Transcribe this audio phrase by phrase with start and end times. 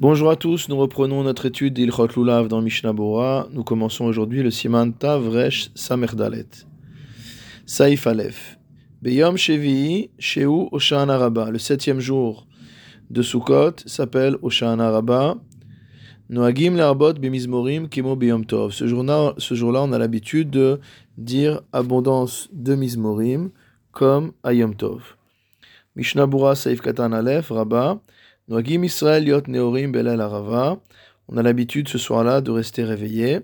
[0.00, 3.48] Bonjour à tous, nous reprenons notre étude d'Ilchot Lulav dans Mishnah Bora.
[3.52, 6.46] Nous commençons aujourd'hui le Siman Tavresh Samerdalet.
[7.66, 8.58] Saif Aleph.
[9.02, 11.50] Beyom Shevi Sheu Oshana Rabba.
[11.50, 12.46] Le septième jour
[13.10, 15.34] de Sukkot s'appelle Oshana Rabba.
[16.30, 18.72] Noagim Larbot Bimizmorim Kimo Beyom Tov.
[18.72, 19.34] Ce jour-là,
[19.82, 20.80] on a l'habitude de
[21.18, 23.50] dire abondance de Mizmorim
[23.92, 25.18] comme Ayom Tov.
[25.94, 28.00] Mishnah Bora Saif Katan Aleph Rabba.
[28.52, 28.56] On
[31.36, 33.42] a l'habitude ce soir-là de rester réveillé.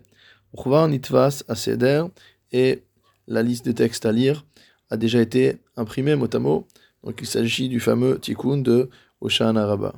[0.53, 2.03] Uchvar Nitvas Aseder.
[2.51, 2.83] Et
[3.29, 4.45] la liste des textes à lire
[4.91, 6.67] a déjà été imprimée mot à mot.
[7.05, 9.95] Donc il s'agit du fameux Tikkun de Oshan Araba.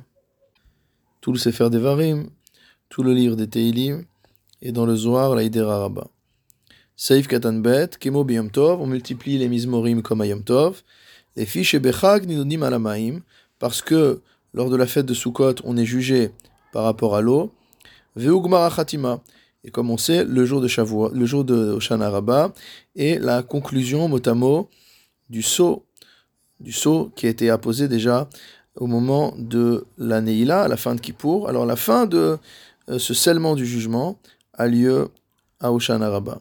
[1.21, 2.29] Tout le Sefer Devarim,
[2.89, 4.03] tout le livre des Teilim,
[4.61, 6.07] et dans le Zohar, la Hider Araba.
[6.95, 10.83] Seif Katan Bet, Kemo Biyom Tov, on multiplie les Mizmorim comme Ayom Tov.
[11.35, 13.21] Les fiches Bechag Nidonim Alamaim,
[13.57, 14.21] parce que
[14.53, 16.31] lors de la fête de Sukkot, on est jugé
[16.71, 17.51] par rapport à l'eau.
[18.15, 19.21] Veugmara Khatima.
[19.63, 21.77] Et comme on sait, le jour de Shavuot, le jour de
[22.95, 24.69] est la conclusion mot à mot
[25.29, 25.85] du saut,
[26.59, 28.29] du saut qui a été apposé déjà
[28.75, 31.49] au moment de la Neila, à la fin de Kippour.
[31.49, 32.37] Alors la fin de
[32.89, 34.17] euh, ce scellement du jugement
[34.53, 35.09] a lieu
[35.59, 36.39] à Oshana Rabbah.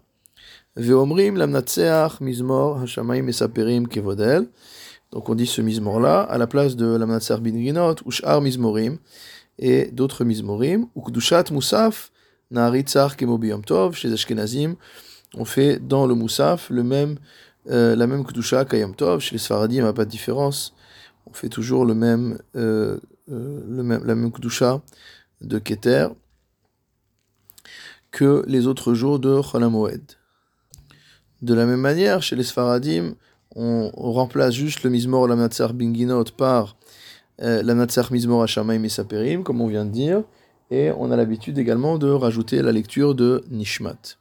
[0.76, 4.46] Veomrim lamnatseach mizmor hashamayim esaperim kevodel.
[5.12, 8.98] Donc on dit ce mizmor-là à la place de lamnatseach binginot ou sh'ar mizmorim
[9.58, 12.10] et d'autres mizmorim ou kdushat musaf
[12.50, 14.76] naharitzach kemo biyom tov chez Ashkenazim.
[15.34, 17.18] On fait dans le musaf le même,
[17.70, 19.20] euh, la même kdusha qu'ayom tov.
[19.20, 20.74] Chez les Sfaradim, il n'y a pas de différence.
[21.26, 22.98] On fait toujours le même, euh,
[23.30, 24.80] euh, le même, la même kdusha
[25.40, 26.08] de Keter
[28.10, 30.02] que les autres jours de Cholamoed.
[31.42, 33.14] De la même manière, chez les Sfaradim,
[33.54, 36.76] on, remplace juste le Mizmor la Binginot par
[37.42, 37.62] euh,
[38.10, 40.22] Mizmor Hashamayim et comme on vient de dire,
[40.70, 44.16] et on a l'habitude également de rajouter la lecture de Nishmat.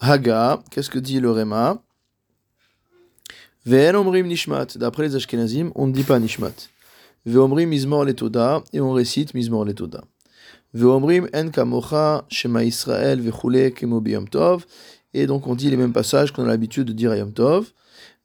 [0.00, 1.82] Haga, qu'est-ce que dit le Rema?
[3.66, 6.54] Ve'en omrim Nishmat, d'après les Ashkenazim, on ne dit pas Nishmat.
[7.26, 10.04] Ve'omrim Mizmor Letoda, et on récite Mizmor Letoda.
[10.72, 14.64] Ve'omrim En Kamocha, Shema Israël, Ve'chule, Kemo Tov,
[15.12, 17.72] et donc on dit les mêmes passages qu'on a l'habitude de dire à Yom Tov.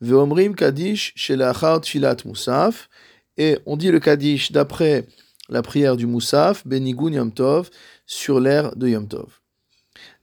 [0.03, 2.89] Ve'omrim Kadish Shelachar Tfilat Musaf.
[3.37, 5.07] Et on dit le Kadish d'après
[5.47, 7.69] la prière du Musaf, Benigun Yom Tov,
[8.05, 9.39] sur l'air de Yom Tov.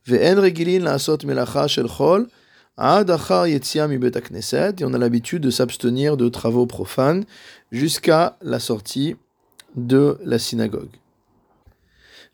[0.06, 2.28] Ve'en regilin la'asot melacha shel chol.
[2.78, 2.82] Et
[4.84, 7.24] on a l'habitude de s'abstenir de travaux profanes
[7.72, 9.16] jusqu'à la sortie
[9.76, 10.96] de la synagogue.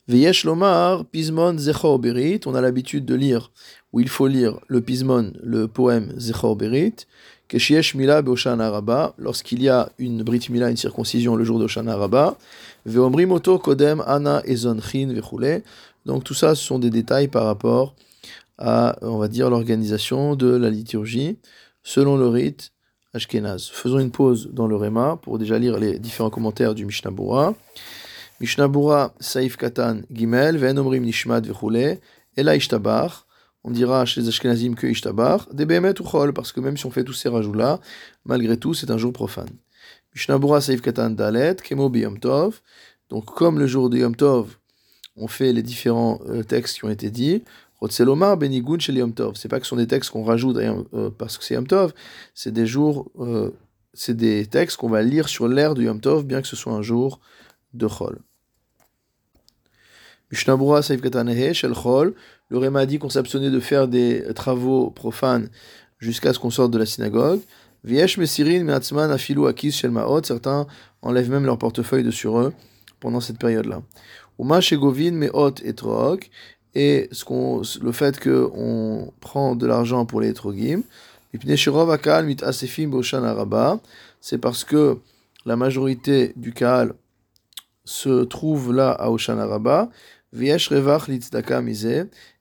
[0.08, 2.40] Veyesh lomar, pismon zechor berit.
[2.46, 3.50] On a l'habitude de lire
[3.96, 7.06] où il faut lire le pismon, le poème Zechor Berit,
[7.48, 11.96] Keshiesh Mila Beoshana Rabba, lorsqu'il y a une Brit Mila, une circoncision le jour d'Oshana
[11.96, 12.36] Rabba,
[12.86, 15.62] Veomri Moto Kodem Ana Ezon Chin Vechule.
[16.06, 17.94] Donc tout ça, ce sont des détails par rapport
[18.58, 21.38] à, on va dire, l'organisation de la liturgie
[21.84, 22.72] selon le rite
[23.14, 23.70] Ashkenaz.
[23.72, 27.54] Faisons une pause dans le Réma pour déjà lire les différents commentaires du Mishnah Bura.
[28.40, 31.98] Mishnah Bura Saif Katan Gimel, Ven Omrim Nishmat Vechule,
[32.36, 33.25] Ela Ishtabach
[33.66, 36.92] on dira chez les Ashkenazim que Ishtabar, des ou Chol, parce que même si on
[36.92, 37.80] fait tous ces rajouts-là,
[38.24, 39.50] malgré tout, c'est un jour profane.
[40.14, 42.16] Mishnabura Saif Katan Dalet, Kemo Yom.
[43.10, 44.56] Donc, comme le jour de Yom Tov,
[45.16, 47.42] on fait les différents euh, textes qui ont été dits.
[47.80, 49.34] Rotselomar Benigun chez Yom Tov.
[49.34, 51.92] C'est pas que ce sont des textes qu'on rajoute euh, parce que c'est Yom Tov,
[52.34, 53.50] c'est des jours, euh,
[53.94, 56.72] c'est des textes qu'on va lire sur l'air de Yom Tov, bien que ce soit
[56.72, 57.18] un jour
[57.74, 58.20] de Chol.
[60.30, 62.14] Mishnabura Saif Katanehe, Shel Chol.
[62.48, 65.48] Le Réma dit qu'on s'abstenait de faire des travaux profanes
[65.98, 67.40] jusqu'à ce qu'on sorte de la synagogue.
[67.82, 70.22] Viesh Mesirin Meatzman Afilu Akis Shel Maot.
[70.24, 70.66] Certains
[71.02, 72.52] enlèvent même leur portefeuille de sur eux
[73.00, 73.82] pendant cette période-là.
[74.38, 76.30] Uma Shegovin Meot et Trook.
[76.74, 80.82] Et ce qu'on, le fait qu'on prend de l'argent pour les Etrogim.
[84.20, 84.98] C'est parce que
[85.44, 86.94] la majorité du Kaal
[87.84, 89.88] se trouve là à Oshan Araba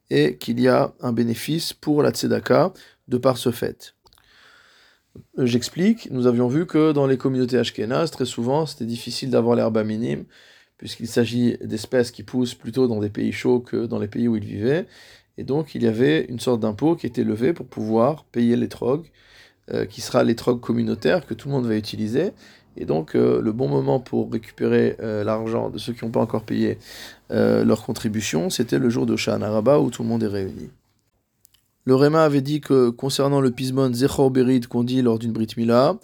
[0.10, 2.74] et qu'il y a un bénéfice pour la tzedaka
[3.08, 3.96] de par ce fait.
[5.38, 9.82] J'explique, nous avions vu que dans les communautés ashkénazes, très souvent, c'était difficile d'avoir l'herbe
[9.86, 10.26] minime,
[10.78, 14.36] puisqu'il s'agit d'espèces qui poussent plutôt dans des pays chauds que dans les pays où
[14.36, 14.88] ils vivaient.
[15.38, 18.70] Et donc, il y avait une sorte d'impôt qui était levé pour pouvoir payer les
[18.70, 19.10] trogues,
[19.72, 22.32] euh, qui sera les trogues communautaires que tout le monde va utiliser.
[22.78, 26.20] Et donc, euh, le bon moment pour récupérer euh, l'argent de ceux qui n'ont pas
[26.20, 26.78] encore payé
[27.32, 30.70] euh, leur contribution, c'était le jour de Shana où tout le monde est réuni.
[31.86, 35.50] Le Réma avait dit que concernant le pismon Zechor Berid qu'on dit lors d'une Brit
[35.56, 35.98] Mila,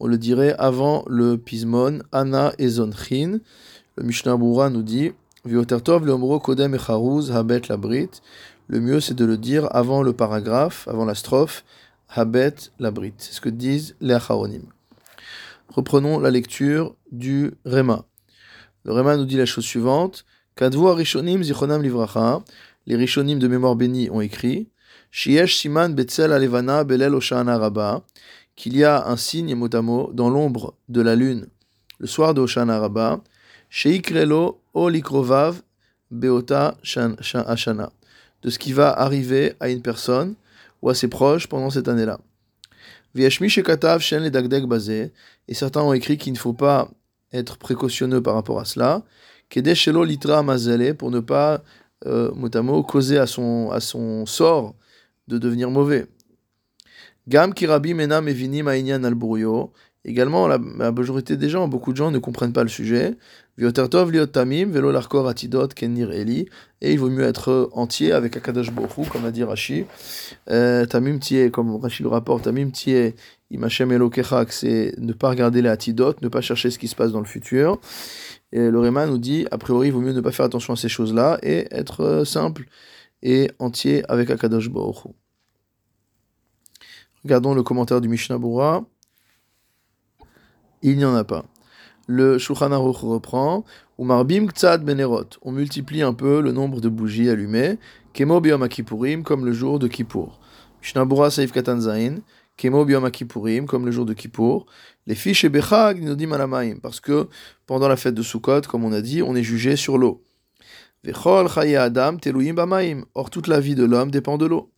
[0.00, 3.40] on le dirait avant le pismon Ana Ezonchin.
[3.96, 5.12] Le Mishnah Boura nous dit
[5.44, 8.10] Viotertov le kodem habet labrit.
[8.68, 11.64] Le mieux c'est de le dire avant le paragraphe, avant la strophe,
[12.08, 13.14] habet labrit.
[13.18, 14.73] C'est ce que disent les acharonim.
[15.68, 18.04] Reprenons la lecture du Rema.
[18.84, 20.24] Le Rema nous dit la chose suivante.
[20.56, 22.42] Kadvu rishonim zichonam livracha.
[22.86, 24.68] Les rishonim de mémoire bénie ont écrit.
[25.90, 27.18] Betzel alevana belel.
[28.56, 31.48] Qu'il y a un signe motamo dans l'ombre de la lune
[31.98, 33.20] le soir de Oshana Rabba.
[33.70, 35.62] Sheikrelo olikrovav
[36.10, 37.90] beota ashana.
[38.42, 40.34] De ce qui va arriver à une personne
[40.82, 42.20] ou à ses proches pendant cette année-là.
[43.16, 43.30] Et
[45.54, 46.90] certains ont écrit qu'il ne faut pas
[47.32, 49.02] être précautionneux par rapport à cela.
[50.98, 51.62] Pour ne pas,
[52.06, 54.74] euh, causer à son, sort
[55.28, 56.06] de devenir mauvais.
[57.28, 57.94] Gam kirabi
[60.06, 63.16] Également, la, majorité des gens, beaucoup de gens ne comprennent pas le sujet.
[63.56, 64.12] Viotertov
[65.26, 66.46] atidot kenir eli.
[66.82, 69.86] Et il vaut mieux être entier avec Akadash Borou, comme a dit Rashi.
[70.50, 71.18] Euh, tamim
[71.50, 72.70] comme Rashi le rapporte, tamim
[73.50, 77.12] imachem elokechak, c'est ne pas regarder les atidot, ne pas chercher ce qui se passe
[77.12, 77.80] dans le futur.
[78.52, 80.76] Et le Réma nous dit, a priori, il vaut mieux ne pas faire attention à
[80.76, 82.66] ces choses-là et être euh, simple
[83.22, 85.14] et entier avec Akadosh Borou.
[87.24, 88.84] Regardons le commentaire du Mishnah Bura.
[90.86, 91.46] Il n'y en a pas.
[92.06, 93.64] Le Shulchan reprend.
[93.98, 95.30] Umarbim ktsad benerot.
[95.40, 97.78] On multiplie un peu le nombre de bougies allumées.
[98.12, 98.68] Kemo biyom
[99.22, 100.38] comme le jour de Kippour.
[100.82, 102.16] Mishnah Bura Saif Katan Zain.
[102.58, 103.10] Kemo biyom
[103.66, 104.66] comme le jour de Kippour.
[105.06, 106.76] Les fiches et bechag nodim alamaim.
[106.82, 107.28] Parce que
[107.66, 110.22] pendant la fête de Sukkot, comme on a dit, on est jugé sur l'eau.
[111.02, 113.06] Vechol chaye adam teluyim bamaim.
[113.14, 114.74] Or toute la vie de l'homme dépend de l'eau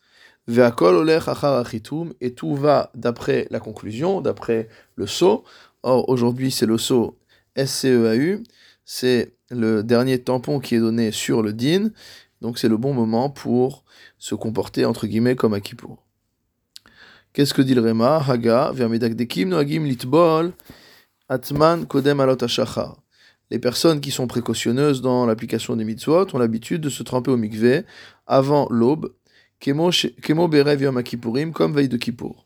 [0.48, 5.44] et tout va d'après la conclusion, d'après le saut.
[5.88, 7.16] Or, aujourd'hui, c'est le saut
[7.56, 8.42] SCEAU,
[8.84, 11.90] c'est le dernier tampon qui est donné sur le din,
[12.40, 13.84] donc c'est le bon moment pour
[14.18, 16.02] se comporter, entre guillemets, comme à Kippour.
[17.32, 20.54] Qu'est-ce que dit le Réma Haga, noagim litbol,
[21.28, 22.38] atman kodem alot
[23.52, 27.36] Les personnes qui sont précautionneuses dans l'application des mitzvot ont l'habitude de se tremper au
[27.36, 27.84] mikveh
[28.26, 29.14] avant l'aube,
[29.60, 32.44] Kemo berev yom comme veille de Kippour.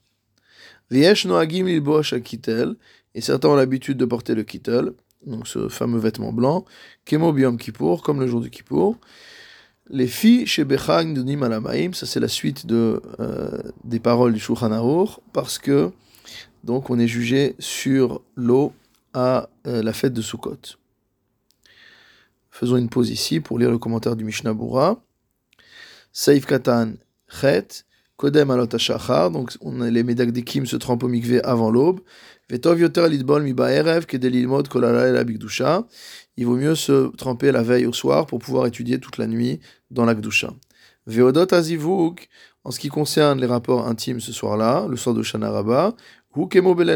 [0.91, 1.67] Viesh noagim
[2.13, 2.75] akitel,
[3.15, 4.93] et certains ont l'habitude de porter le kittel,
[5.27, 6.65] donc ce fameux vêtement blanc,
[7.05, 8.97] Kemo biom kippour, comme le jour du Kippour.
[9.89, 14.39] Les filles chez Bechag Dunim Alamaim, ça c'est la suite de, euh, des paroles du
[14.39, 15.91] Shulchan parce que
[16.63, 18.73] donc on est jugé sur l'eau
[19.15, 20.77] à euh, la fête de Sukkot.
[22.51, 25.03] Faisons une pause ici pour lire le commentaire du Mishnah Bura.
[26.13, 26.93] Saif Katan
[27.29, 27.85] Chet,
[28.17, 28.67] Kodem Alot
[29.33, 32.01] donc on les Medagdikim se trempent au mikvé avant l'aube.
[36.37, 39.61] Il vaut mieux se tremper la veille au soir pour pouvoir étudier toute la nuit
[39.91, 40.53] dans la Gdusha.
[41.07, 41.47] Veodot
[42.65, 45.95] en ce qui concerne les rapports intimes ce soir-là, le soir de Shana Rabba,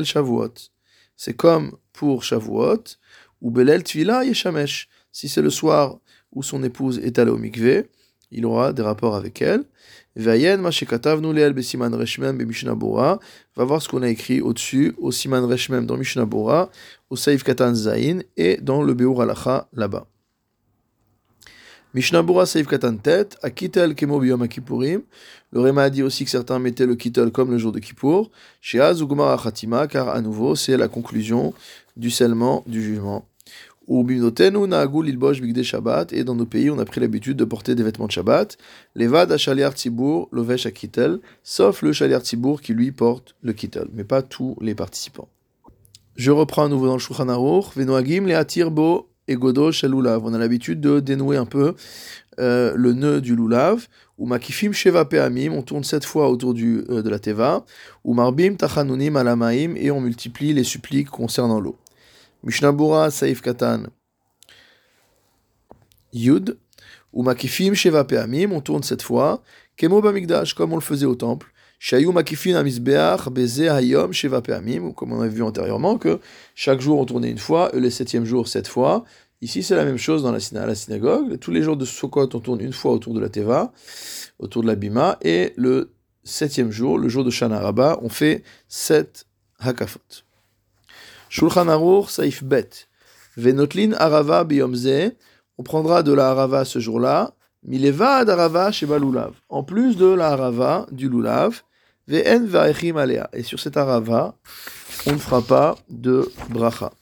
[0.05, 0.55] Shavuot.
[1.17, 2.85] C'est comme pour Shavuot,
[3.41, 4.89] ou Belel Tvila Yeshamesh.
[5.13, 5.99] Si c'est le soir
[6.33, 7.89] où son épouse est allée au mikvé,
[8.35, 9.65] il aura des rapports avec elle.
[10.17, 10.35] Mishnah
[13.57, 16.71] Va voir ce qu'on a écrit au-dessus, au siman reshmem dans Mishnah Bora,
[17.11, 20.07] au saif katan zain et dans le beur alacha là-bas.
[21.95, 24.47] Mishnah Bora saif katan tet, a kitel kemo biyom.
[25.53, 28.31] Le Réma a dit aussi que certains mettaient le kitel comme le jour de Kippour.
[28.61, 31.55] Chez Azugumar Khatima, car à nouveau c'est la conclusion
[31.97, 33.25] du scellement du jugement.
[33.87, 34.07] Ou
[35.63, 38.57] Shabbat, et dans nos pays, on a pris l'habitude de porter des vêtements de Shabbat.
[38.95, 44.05] Levad Ashaliar Tzibour, Lovesh Akitel, sauf le Shaliar Tzibour qui lui porte le Kittel, mais
[44.05, 45.29] pas tous les participants.
[46.17, 50.25] Je reprends à nouveau dans le Shulchan Aruch, Venoagim, le Atirbo et Godo Shalulav.
[50.25, 51.75] On a l'habitude de dénouer un peu
[52.39, 53.89] euh, le nœud du Lulav.
[54.17, 57.65] Ou Makifim Sheva Peamim, on tourne sept fois autour du, euh, de la Teva.
[58.05, 61.77] Ou Marbim Tachanunim Alamaim, et on multiplie les suppliques concernant l'eau.
[62.45, 63.85] Mishnabura Saif Katan
[66.13, 66.59] Yud,
[67.13, 69.43] ou Makifim Sheva Peamim, on tourne cette fois,
[69.77, 74.93] Kemo Bamigdash, comme on le faisait au temple, Shayu Makifim Amisbeach Beze Hayom Sheva Peamim,
[74.93, 76.21] comme on a vu antérieurement, que
[76.55, 79.05] chaque jour on tournait une fois, et le septième jour sept fois.
[79.41, 82.61] Ici c'est la même chose dans la, synagogue, tous les jours de Sukkot on tourne
[82.61, 83.73] une fois autour de la Teva,
[84.39, 88.43] autour de la Bima, et le septième jour, le jour de Shana Rabba, on fait
[88.69, 89.27] sept
[89.59, 90.01] Hakafot.
[91.35, 92.87] Shulchan Aruch, Saif Bet.
[93.37, 95.17] Venotlin Arava Biyomze.
[95.59, 97.35] On prendra de la Arava ce jour-là.
[97.65, 99.33] Mileva Arava Sheba Lulav.
[99.49, 101.63] En plus de la Arava du Lulav.
[102.07, 103.29] Ve'en Vaechim Alea.
[103.33, 104.37] Et sur cette Arava,
[105.09, 106.93] on ne fera pas de bracha.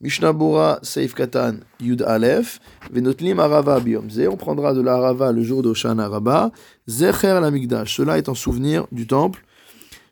[0.00, 5.42] Mishnah Bora Seif Katan Yud Aleph, Venotlim Arava Biyomze, on prendra de la Arava le
[5.42, 6.50] jour d'Oshan Araba,
[6.86, 9.42] Zecher la cela est en souvenir du temple,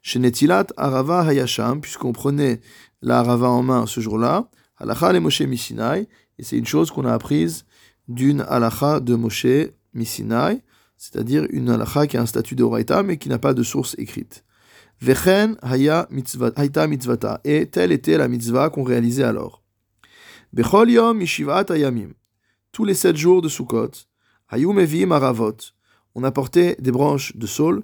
[0.03, 2.61] chez Netilat Arava Hayasham, puisqu'on prenait
[3.05, 6.09] la Arava en main ce jour-là, Halacha le Moshe Misinai,
[6.39, 7.67] et c'est une chose qu'on a apprise
[8.09, 9.47] d'une Halacha de Moshe
[9.93, 10.63] Misinai,
[10.97, 13.95] c'est-à-dire une Halacha qui a un statut de Horaïta, mais qui n'a pas de source
[13.99, 14.45] écrite.
[15.01, 19.63] Vechen Haya Mitzvata, et telle était la mitzvah qu'on réalisait alors.
[20.53, 22.13] Bechol Yom Mishivat Ayamim.
[22.73, 23.91] Tous les sept jours de Sukkot,
[24.49, 25.57] Hayum Evim Aravot.
[26.15, 27.83] On apportait des branches de saule.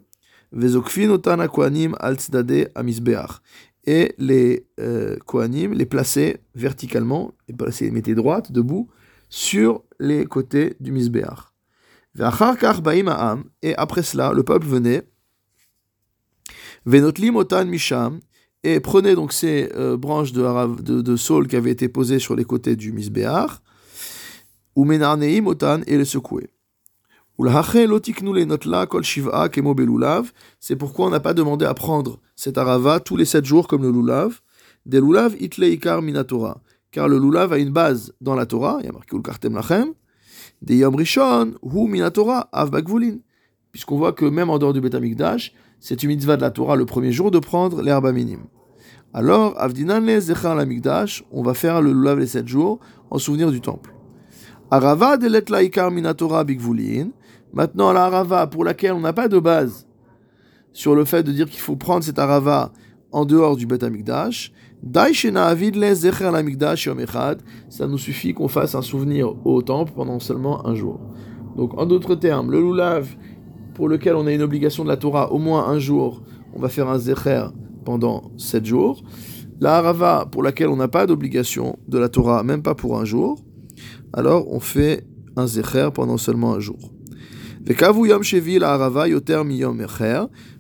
[0.53, 3.41] Vezokfin Otan Kohanim Al Tzadade Amisbeach.
[3.85, 8.89] Et les euh, Kohanim les plaçaient verticalement, les mettaient droites, debout,
[9.29, 11.51] sur les côtés du Misbeach.
[13.63, 15.03] Et après cela, le peuple venait.
[16.85, 18.21] Venotlim Otan Misham
[18.63, 22.77] et prenez donc ces euh, branches de, saule qui avaient été posées sur les côtés
[22.77, 23.63] du misbéar,
[24.77, 26.51] ou et les secouer.
[30.61, 33.83] C'est pourquoi on n'a pas demandé à prendre cet arava tous les sept jours comme
[33.83, 34.41] le lulav.
[34.85, 36.61] Des lulav itle ikar minatora.
[36.91, 39.95] Car le lulav a une base dans la Torah, il y a marqué kartem lachem.
[40.61, 42.71] Des yom rishon hu minatora av
[43.73, 46.85] Puisqu'on voit que même en dehors du Betamikdash, c'est une mitzvah de la Torah le
[46.85, 48.45] premier jour de prendre l'herbe minime.
[49.15, 52.81] Alors, Avdinan Zechar l'Amikdash, on va faire le lulav les sept jours
[53.11, 53.95] en souvenir du temple.
[54.71, 57.09] Arava de l'Etlaikar Minatora Bigvulin.
[57.53, 59.87] Maintenant, la Arava pour laquelle on n'a pas de base
[60.73, 62.73] sur le fait de dire qu'il faut prendre cette Arava
[63.13, 64.53] en dehors du Bet Amikdash.
[67.69, 71.01] Ça nous suffit qu'on fasse un souvenir au temple pendant seulement un jour.
[71.57, 73.09] Donc, en d'autres termes, le lulav
[73.75, 76.23] pour lequel on a une obligation de la Torah au moins un jour,
[76.55, 77.47] on va faire un zecher
[77.85, 79.03] pendant sept jours.
[79.61, 83.05] La harava pour laquelle on n'a pas d'obligation de la Torah, même pas pour un
[83.05, 83.45] jour,
[84.13, 86.79] alors on fait un zecher pendant seulement un jour.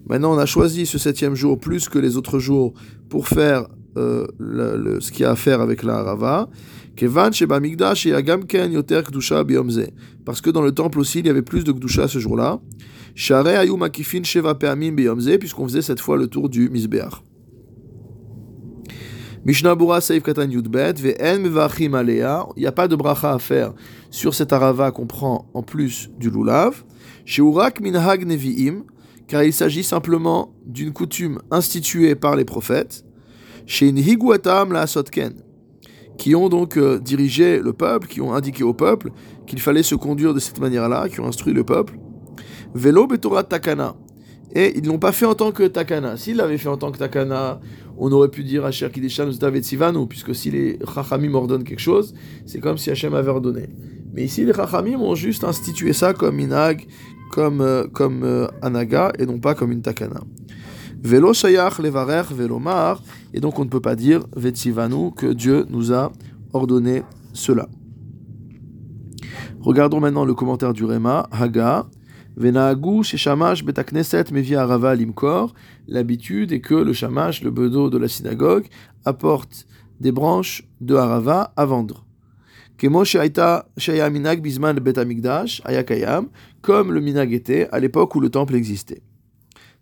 [0.09, 2.75] Maintenant, on a choisi ce septième jour plus que les autres jours
[3.09, 3.67] pour faire
[3.97, 6.49] euh, le, ce qu'il y a à faire avec la harava.
[10.25, 12.61] Parce que dans le temple aussi, il y avait plus de Gdusha ce jour-là
[15.39, 17.23] puisqu'on faisait cette fois le tour du Misbeach.
[19.45, 20.95] Mishnah Bura Saif Katan Yudbet,
[21.39, 23.73] Mevachim Alea, il n'y a pas de bracha à faire
[24.11, 26.85] sur cette arava qu'on prend en plus du lulav.
[27.25, 28.85] Sheurak Minhag Nevi'im,
[29.29, 33.05] car il s'agit simplement d'une coutume instituée par les prophètes.
[33.65, 35.33] Chez Nihiguatam la Sotken,
[36.19, 39.11] qui ont donc euh, dirigé le peuple, qui ont indiqué au peuple
[39.47, 41.99] qu'il fallait se conduire de cette manière-là, qui ont instruit le peuple.
[42.75, 43.95] Velo Betorah Takana.
[44.53, 46.17] Et ils ne l'ont pas fait en tant que Takana.
[46.17, 47.61] S'ils l'avaient fait en tant que Takana,
[48.01, 52.15] on aurait pu dire Asher Kideshan David Sivanu, puisque si les Chachamim ordonnent quelque chose,
[52.47, 53.69] c'est comme si Hachem avait ordonné.
[54.15, 56.87] Mais ici, les Chachamim ont juste institué ça comme Inag,
[57.31, 60.23] comme, euh, comme euh, Anaga, et non pas comme une Takana.
[61.03, 63.03] Velo Shayach Levarer Velomar,
[63.35, 66.11] et donc on ne peut pas dire Vetsivanu que Dieu nous a
[66.55, 67.03] ordonné
[67.35, 67.69] cela.
[69.61, 71.87] Regardons maintenant le commentaire du Réma, Haga.
[72.37, 75.53] Venahagu shamash betakneset mevia arava limkor.
[75.89, 78.67] L'habitude est que le shamash, le bedeau de la synagogue,
[79.05, 79.67] apporte
[79.99, 82.07] des branches de harava à vendre.
[82.79, 83.05] Comme
[86.93, 89.03] le minag était à l'époque où le temple existait.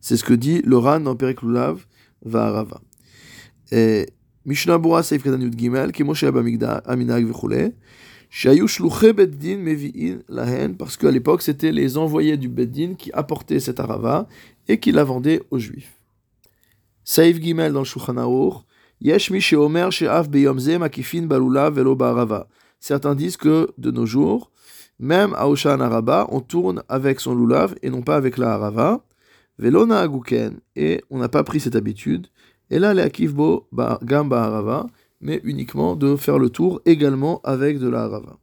[0.00, 1.87] C'est ce que dit le Ran dans Periklulav
[2.25, 2.81] va harava.
[3.71, 4.09] Et
[4.47, 7.75] Mishnah Bura Seif Katanut Gimel, Kemo shaya minag vechule
[10.78, 14.28] parce qu'à l'époque, c'était les envoyés du Beddin qui apportaient cet arava
[14.68, 15.94] et qui la vendaient aux Juifs.
[17.04, 18.64] Saïf Gimel dans le Shulchan
[19.00, 22.49] Yesh mi sheomer she'af beyomze makifin balula velo ba'arava.
[22.80, 24.50] Certains disent que de nos jours,
[24.99, 29.04] même à Oshan Araba, on tourne avec son lulav et non pas avec la harava.
[29.56, 30.58] Velo na'aguken.
[30.75, 32.26] Et on n'a pas pris cette habitude.
[32.70, 33.68] Et là, les akivbo
[34.02, 38.38] gamba harava mais uniquement de faire le tour également avec de la harava.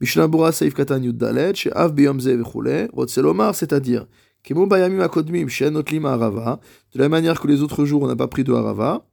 [0.00, 4.06] Mishnah Bura Saif Katan Yuddalet, chez Av Biyomze Vechule, Rotselomar, c'est-à-dire,
[4.42, 6.60] Kemo Bayamim Akodmim, chez Notlim Harava,
[6.94, 9.06] de la manière que les autres jours on n'a pas pris de harava.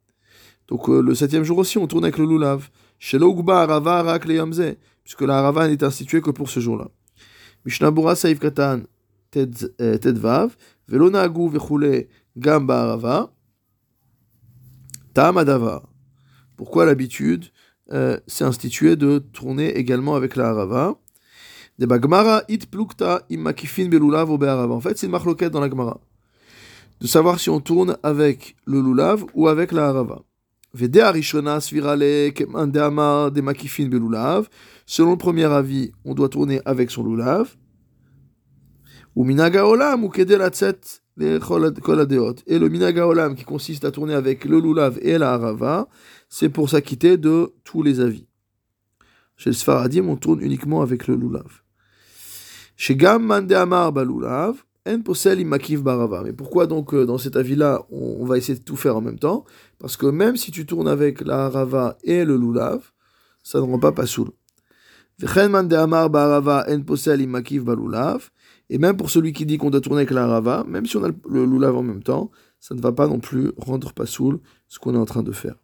[0.69, 2.69] Donc euh, le septième jour aussi on tourne avec le lulav.
[2.99, 6.87] Chez Logba Harava Rak Yomze, puisque la harava n'est instituée que pour ce jour-là.
[7.65, 8.83] Mishnah Bura Saif Katan
[9.35, 10.55] euh, Tedvav,
[10.87, 13.33] Velona Agu Vechule Gamba Harava,
[15.13, 15.83] Tam Adavar.
[16.57, 17.45] Pourquoi l'habitude
[17.93, 20.99] euh, s'est instituée de tourner également avec la harava?
[21.79, 26.01] It plukta En fait, c'est une marloquette dans la Gemara.
[26.99, 30.23] De savoir si on tourne avec le lulav ou avec la harava.
[30.73, 30.87] De
[33.89, 34.49] Belulav.
[34.87, 37.55] Selon le premier avis, on doit tourner avec son lulav.
[39.17, 44.59] Ou Minaga Olam ou Kedelatzet et le minaga olam qui consiste à tourner avec le
[44.59, 45.87] lulav et la harava,
[46.29, 48.27] c'est pour s'acquitter de tous les avis.
[49.35, 51.63] Chez le Sfaradim, on tourne uniquement avec le lulav.
[52.75, 56.21] Chez Gam Mande Amar Balulav, En Posel Imakif Barava.
[56.23, 59.17] Mais pourquoi donc euh, dans cet avis-là, on, va essayer de tout faire en même
[59.17, 59.43] temps?
[59.79, 62.91] Parce que même si tu tournes avec la harava et le lulav,
[63.41, 64.29] ça ne rend pas pasoul.
[65.17, 68.29] Vechen Mande Amar Barava En Posel Imakif Balulav.
[68.69, 71.03] Et même pour celui qui dit qu'on doit tourner avec la rava, même si on
[71.03, 74.39] a le lulav en même temps, ça ne va pas non plus rendre pas soul
[74.67, 75.55] ce qu'on est en train de faire.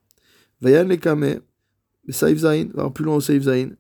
[0.62, 1.40] Vayan le kame,
[2.10, 3.72] saif zain, va plus loin au saif zain,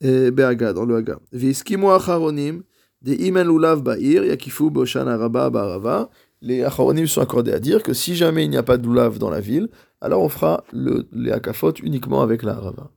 [0.00, 1.18] be'aga, dans le haga.
[1.32, 2.62] Viskimo acharonim,
[3.02, 6.10] de imen lulav ba'ir, yakifu boshan araba ba'arava.
[6.40, 9.18] Les acharonim sont accordés à dire que si jamais il n'y a pas de lulav
[9.18, 9.68] dans la ville,
[10.00, 12.90] alors on fera le, les akafot uniquement avec la rava.